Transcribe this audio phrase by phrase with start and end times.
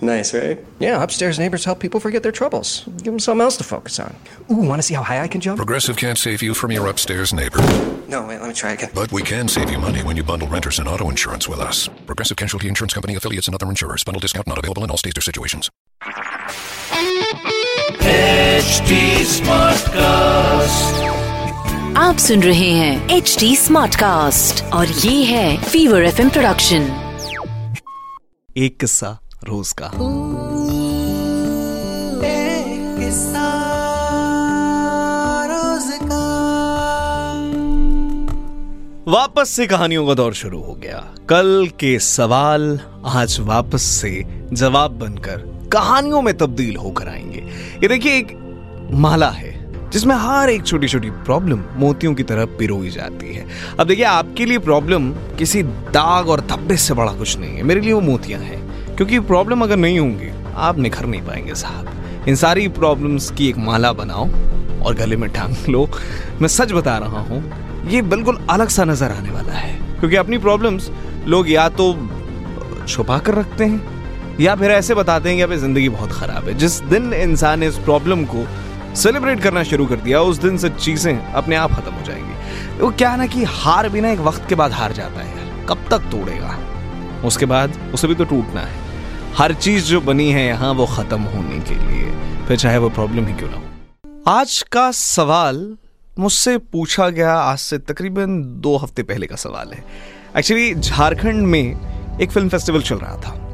[0.00, 0.58] Nice, right?
[0.80, 2.84] Yeah, upstairs neighbors help people forget their troubles.
[2.98, 4.14] Give them something else to focus on.
[4.50, 5.56] Ooh, want to see how high I can jump?
[5.56, 7.58] Progressive can't save you from your upstairs neighbor,
[8.08, 8.90] No, wait, let me try again.
[8.94, 11.88] but we can save you money when you bundle renters and auto insurance with us.
[12.06, 14.04] Progressive Casualty Insurance Company affiliates and other insurers.
[14.04, 15.70] Bundle discount not available in all states or situations.
[18.04, 18.92] HD
[19.36, 21.02] Smartcast.
[21.98, 26.86] आप सुन रहे हैं H D smart cast और ये है fever F production
[28.64, 29.85] एक किस्सा रोज का।
[39.11, 44.91] वापस से कहानियों का दौर शुरू हो गया। कल के सवाल आज वापस से जवाब
[44.91, 47.39] बनकर कहानियों में तब्दील होकर आएँगे।
[47.83, 48.37] ये देखिए एक
[48.91, 53.45] माला है जिसमें हर एक छोटी छोटी प्रॉब्लम मोतियों की तरह पिरोई जाती है।
[53.79, 57.81] अब देखिए आपके लिए प्रॉब्लम किसी दाग और धब्बे से बड़ा कुछ नहीं है। मेरे
[57.81, 58.68] लिए वो मोतियाँ हैं।
[58.99, 63.57] क्योंकि प्रॉब्लम अगर नहीं होंगी, आप निखर नहीं पाएँगे साहब। इन सारी प्रॉब्लम्स की एक
[63.57, 64.25] माला बनाओ
[64.83, 65.87] और गले में टांग लो।
[66.41, 67.39] मैं सच बता रहा हूँ,
[67.87, 70.89] ये बिल्कुल अलग सा नज़र आने वाला है। क्योंकि अपनी प्रॉब्लम्स
[71.27, 71.93] लोग या तो
[72.87, 76.53] छुपा कर रखते हैं, या फिर ऐसे बताते हैं कि अभी ज़िंदगी बहुत खराब है।
[76.53, 78.45] जिस दिन इंसान ने इस प्रॉब्लम को
[78.95, 82.91] सेलिब्रेट करना शुरू कर दिया, उस दिन से चीज़ें अपने आप खत्म हो जाएँगी। वो
[82.91, 86.11] क्या ना कि हार भी ना एक वक्त के बाद हार जाता है। कब तक
[86.11, 86.57] तोड़ेगा?
[87.25, 88.88] उसके बाद उसे भी तो टूटना है।
[89.37, 92.11] हर चीज़ जो बनी है यहाँ वो खत्म होने के लिए।
[92.47, 93.63] फिर चाहे वो प्रॉब्लम ही क्यों ना हो।
[94.27, 95.77] आज का सवाल
[96.19, 99.83] मुझसे पूछा गया, आज से तकरीबन दो हफ़्ते पहले का सवाल है।
[100.37, 101.77] एक्चुअली झारखंड में
[102.21, 103.45] एक फ़िल्म फेस्टिवल चल रहा था।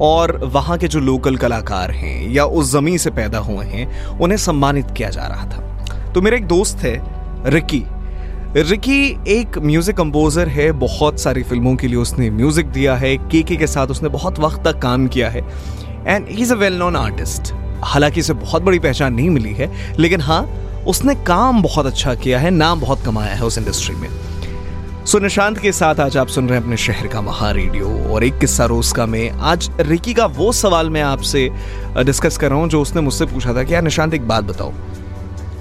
[0.00, 4.38] और वहाँ के जो लोकल कलाकार हैं या उस ज़मीन से पैदा हुए हैं, उन्हें
[4.38, 7.02] सम्मानित किया जा रहा था। तो मेरा एक दोस्त है
[7.50, 7.84] रिकी।
[8.58, 13.42] रिकी एक म्यूज़िक कंपोजर है, बहुत सारी फ़िल्मों के लिए उसने म्यूज़िक दिया है के
[13.42, 15.42] के साथ उसने बहुत वक्त तक काम किया है।
[16.06, 17.52] And he is a well known artist
[17.84, 20.42] हालाँकि इसे बहुत बड़ी पहचान नहीं मिली है, लेकिन हाँ
[20.86, 24.08] उसने काम बहुत अच्छा किया है, नाम बहुत कमाया है उस इंडस्ट्री में।
[25.06, 28.24] सो निशांत के साथ आज आप सुन रहे हैं अपने शहर का महा रेडियो और
[28.24, 31.48] एक किस्सा रोज का में आज रिकी का वो सवाल मैं आपसे
[31.98, 34.72] डिस्कस कर रहा हूँ, जो उसने मुझसे पूछा था कि यार निशांत, एक बात बताओ।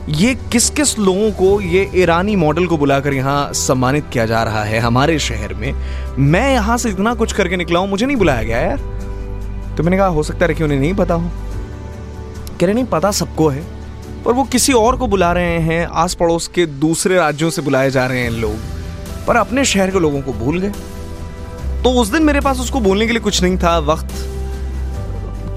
[0.10, 4.64] ये किस किस लोगों को ये ईरानी मॉडल को बुलाकर यहाँ सम्मानित किया जा रहा
[4.64, 5.74] है हमारे शहर में?
[6.20, 9.98] मैं यहाँ से इतना कुछ करके निकला हूँ, मुझे नहीं बुलाया गया यार। तो मैंने
[9.98, 11.30] कहा, हो सकता है कि उन्हें नहीं पता हो।
[12.60, 13.64] कह रहे, नहीं, पता सबको है,
[14.26, 17.92] पर वो किसी और को बुला रहे हैं। आस पड़ोस के दूसरे राज्यों से बुलाए
[17.92, 18.58] जा रहे हैं लोग,
[19.28, 20.72] पर अपने शहर के लोगों को भूल गए।
[21.84, 24.14] तो उस दिन मेरे पास उसको बोलने के लिए कुछ नहीं था। वक्त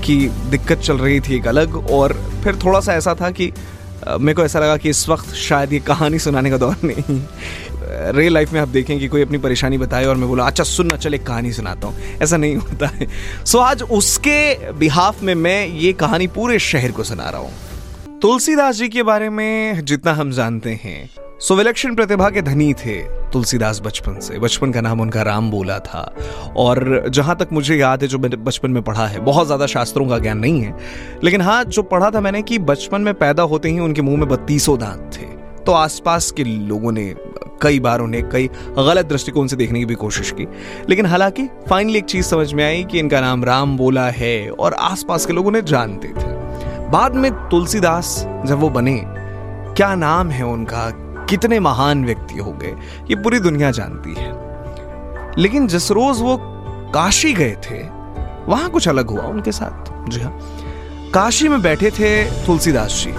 [0.04, 0.16] की
[0.50, 2.12] दिक्कत चल रही थी एक अलग, और
[2.44, 3.52] फिर थोड़ा सा ऐसा था कि
[4.08, 7.20] मेरे को ऐसा लगा कि इस वक्त शायद ये कहानी सुनाने का दौर नहीं।
[8.14, 10.96] रियल लाइफ में आप देखें कि कोई अपनी परेशानी बताए और मैं बोला अच्छा सुनना
[10.96, 13.06] चल एक कहानी सुनाता हूँ। ऐसा नहीं होता है।
[13.44, 18.76] सो आज उसके बिहाफ में मैं ये कहानी पूरे शहर को सुना रहा हूँ। तुलसीदास
[18.76, 21.08] जी के बारे में जितना हम जानते हैं
[21.40, 22.96] सो विलक्षण प्रतिभा के धनी थे
[23.32, 26.00] तुलसीदास बचपन से। बचपन का नाम उनका राम बोला था।
[26.56, 30.08] और जहाँ तक मुझे याद है, जो मैंने बचपन में पढ़ा है, बहुत ज़्यादा शास्त्रों
[30.08, 30.76] का ज्ञान नहीं है,
[31.24, 34.28] लेकिन हाँ जो पढ़ा था मैंने कि बचपन में पैदा होते ही उनके मुँह में
[34.28, 35.26] बत्तीसों दांत थे।
[35.64, 37.14] तो आसपास के लोगों ने,
[37.62, 40.46] कई बार उन्हें, कई गलत दृष्टिकोण से देखने की भी कोशिश की।
[40.88, 44.74] लेकिन हालाँकि फाइनली एक चीज़ समझ में आई कि इनका नाम राम बोला है और
[44.74, 49.02] आसपास के लोग उन्हें जानते थे। बाद में तुलसीदास जब वो बने,
[49.76, 50.90] क्या नाम है उनका?
[51.30, 52.74] कितने महान व्यक्ति हो गए,
[53.10, 54.32] ये पूरी दुनिया जानती है।
[55.38, 56.36] लेकिन जिस रोज वो
[56.94, 57.82] काशी गए थे,
[58.46, 60.38] वहाँ कुछ अलग हुआ उनके साथ। जी हाँ।
[61.14, 63.12] काशी में बैठे थे तुलसीदास जी।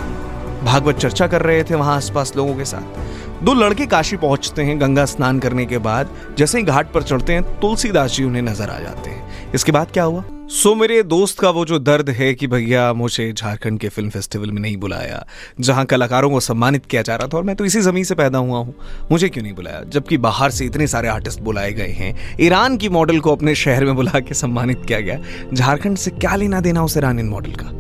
[0.66, 4.80] भागवत चर्चा कर रहे थे वहाँ आसपास लोगों के साथ। दो लड़के काशी पहुँचते हैं
[4.82, 8.70] गंगा स्नान करने के बाद, जैसे ही घाट पर चढ़ते हैं, तुलसीदास जी उन्हें नज़र
[8.70, 10.24] आ जाते हैं। इसके बाद क्या हुआ?
[10.52, 14.10] सो so, मेरे दोस्त का वो जो दर्द है कि भैया मुझे झारखंड के फ़िल्म
[14.10, 15.28] फेस्टिवल में नहीं बुलाया
[15.60, 18.38] जहाँ कलाकारों को सम्मानित किया जा रहा था और मैं तो इसी ज़मीन से पैदा
[18.38, 18.76] हुआ हूँ
[19.12, 19.84] मुझे क्यों नहीं बुलाया?
[19.84, 23.86] जबकि बाहर से इतने सारे आर्टिस्ट बुलाए गए हैं। ईरान की मॉडल को अपने शहर
[23.86, 25.20] में बुला के सम्मानित किया गया।
[25.54, 27.72] झारखंड से क्या लेना देना उस ईरानी मॉडल का?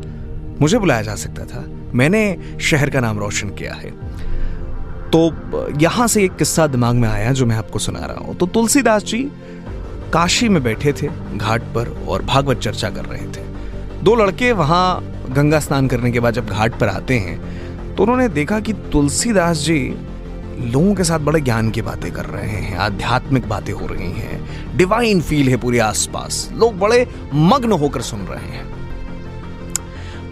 [0.62, 1.66] मुझे बुलाया जा सकता था।
[1.96, 3.92] मैंने शहर का नाम रोशन किया है।
[5.12, 5.32] तो
[5.82, 9.04] यहाँ से एक किस्सा दिमाग में आया जो मैं आपको सुना रहा हूँ। तो तुलसीदास
[9.04, 9.32] जी
[10.14, 13.44] काशी में बैठे थे, घाट पर और भागवत चर्चा कर रहे थे।
[14.04, 18.28] दो लड़के वहाँ गंगा स्नान करने के बाद जब घाट पर आते हैं तो उन्होंने
[18.30, 19.80] देखा कि तुलसीदास जी
[20.64, 24.78] लोगों के साथ बड़े ज्ञान की बातें कर रहे हैं, आध्यात्मिक बातें हो रही हैं
[24.78, 28.70] डिवाइन फील है पूरे आसपास, लोग बड़े मग्न होकर सुन रहे हैं।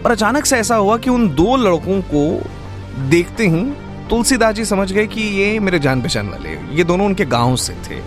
[0.02, 3.62] और अचानक से ऐसा हुआ कि उन दो लड़कों को देखते ही
[4.10, 7.72] तुलसीदास जी समझ गए कि ये मेरे जान पहचान वाले ये दोनों उनके गाँव से
[7.86, 8.00] थे,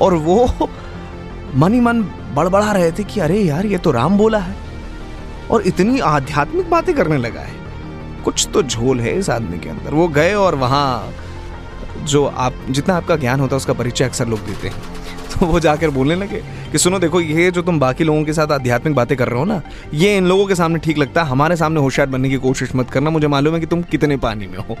[0.00, 0.68] और वो
[1.56, 2.02] मन ही मन
[2.34, 4.54] बड़बड़ा रहे थे कि अरे यार, ये तो राम बोला है।
[5.50, 7.54] और इतनी आध्यात्मिक बातें करने लगा है।
[8.24, 11.10] कुछ तो झोल है इस आदमी के अंदर। वो गए और वहाँ
[12.02, 14.76] जो आप, जितना आपका ज्ञान होता है, उसका परिचय अक्सर लोग देते हैं।
[15.40, 18.52] तो वो जाकर बोलने लगे कि सुनो, देखो, ये जो तुम बाकी लोगों के साथ
[18.52, 19.62] आध्यात्मिक बातें कर रहे हो ना,
[19.94, 22.90] ये इन लोगों के सामने ठीक लगता है। हमारे सामने होशियार बनने की कोशिश मत
[22.90, 24.76] करना। मुझे मालूम है कि तुम कितने पानी में हो।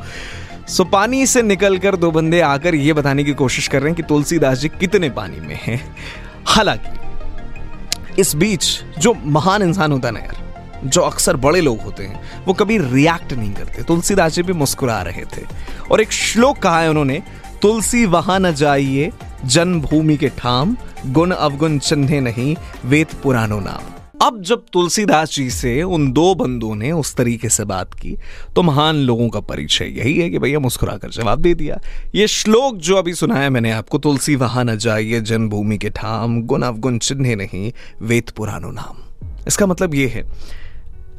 [0.68, 4.02] सो पानी से निकलकर दो बंदे आकर ये बताने की कोशिश कर रहे हैं कि
[4.02, 5.96] तुलसीदास जी कितने पानी में हैं।
[6.46, 10.44] हालाँकि, इस बीच जो महान इंसान होता है ना यार,
[10.84, 15.02] जो अक्सर बड़े लोग होते हैं, वो कभी रिएक्ट नहीं करते। तुलसीदास जी भी मुस्कुरा
[15.02, 15.46] रहे थे।
[15.90, 17.22] और एक श्लोक कहा है उन्होंने,
[17.62, 19.12] तुलसी वहाँ न जाइए,
[19.44, 20.76] जन्मभूमि के ठाम,
[21.06, 23.93] गुण अवगुण चिन्हे नहीं, वेद पुरानो नाम।
[24.24, 28.16] अब जब तुलसीदास जी से उन दो बंदों ने उस तरीके से बात की
[28.56, 31.78] तो महान लोगों का परिचय यही है कि भैया मुस्कुरा कर जवाब दे दिया,
[32.14, 36.62] ये श्लोक जो अभी सुनाया मैंने आपको, तुलसी वहाँ न जाइए, जन्मभूमि के ठाम गुण
[36.62, 37.72] अवगुण चिन्हे नहीं,
[38.02, 39.02] वेद पुरानो नाम।
[39.46, 40.22] इसका मतलब ये है,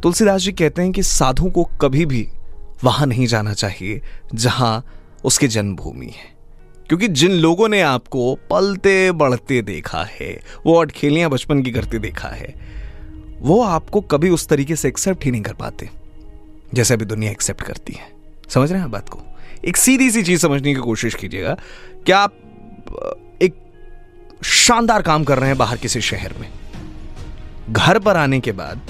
[0.03, 2.27] तुलसीदास जी कहते हैं कि साधु को कभी भी
[2.83, 4.01] वहाँ नहीं जाना चाहिए,
[4.35, 4.85] जहाँ
[5.23, 6.33] उसकी जन्मभूमि है।
[6.89, 12.27] क्योंकि जिन लोगों ने आपको पलते बढ़ते देखा है, वो अटखेलियाँ बचपन की करते देखा
[12.27, 12.53] है
[13.45, 15.89] वो आपको कभी उस तरीके से एक्सेप्ट ही नहीं कर पाते,
[16.73, 18.07] जैसे अभी दुनिया एक्सेप्ट करती है।
[18.49, 19.19] समझ रहे हैं बात को?
[19.65, 21.57] एक सीधी सी चीज़ समझने की कोशिश कीजिएगा,
[22.05, 23.55] क्या आप एक
[24.43, 26.49] शानदार काम कर रहे हैं बाहर किसी शहर में?
[27.69, 28.81] घर पर आने के बाद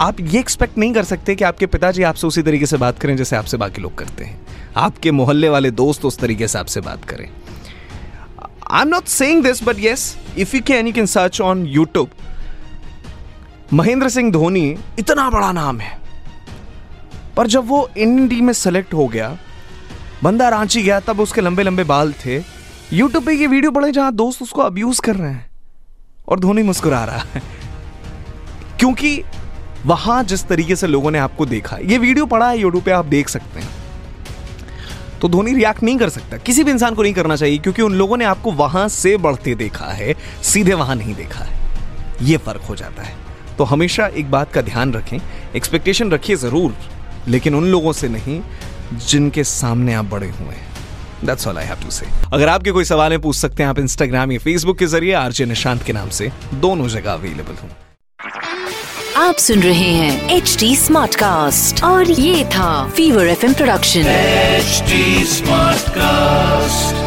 [0.00, 3.16] आप ये एक्सपेक्ट नहीं कर सकते कि आपके पिताजी आपसे उसी तरीके से बात करें
[3.16, 4.40] जैसे आपसे बाकी लोग करते हैं।
[4.76, 7.28] आपके मोहल्ले वाले दोस्त उस तरीके से आपसे बात करें।
[8.70, 12.10] I am not saying this but yes if you can you can search on YouTube
[13.72, 15.98] Mahendra Singh Dhoni इतना बड़ा नाम है।
[17.36, 19.38] पर जब वो इंडियन टीम में सेलेक्ट हो गया,
[20.22, 22.38] बंदा रांची गया, तब उसके लंबे लंबे बाल थे।
[22.92, 25.50] यूट्यूब पे ये वीडियो पड़े जहाँ दोस्त उसको अब्यूज कर रहे हैं
[26.28, 27.42] और धोनी मुस्कुरा रहा है।
[28.78, 29.22] क्योंकि
[29.86, 33.04] वहाँ जिस तरीके से लोगों ने आपको देखा, ये वीडियो पड़ा है यूट्यूब पे, आप
[33.04, 33.68] देख सकते हैं।
[35.20, 37.92] तो धोनी रिएक्ट नहीं कर सकता। किसी भी इंसान को नहीं करना चाहिए, क्योंकि उन
[37.92, 41.60] लोगों ने आपको वहाँ से बढ़ते देखा है, सीधे वहाँ नहीं देखा है।
[42.22, 45.18] ये फ़र्क हो जाता है। तो हमेशा एक बात का ध्यान रखें
[45.56, 46.74] एक्सपेक्टेशन रखिए ज़रूर
[47.28, 48.40] लेकिन उन लोगों से नहीं
[49.08, 50.68] जिनके सामने आप बड़े हुए हैं
[51.22, 52.06] That's all I have to say.
[52.32, 55.44] अगर आपके कोई सवाल है पूछ सकते हैं आप इंस्टाग्राम या फेसबुक के ज़रिए आरजे
[55.46, 56.30] निशांत के नाम से
[56.60, 57.70] दोनों जगह अवेलेबल हूँ
[59.16, 64.82] आप सुन रहे हैं एच डी स्मार्ट कास्ट और ये था fever F production H
[65.28, 66.99] smart Smartcast.